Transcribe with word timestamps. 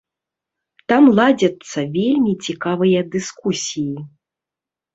Там 0.91 1.03
ладзяцца 1.19 1.79
вельмі 1.99 2.33
цікавыя 2.47 2.99
дыскусіі. 3.19 3.97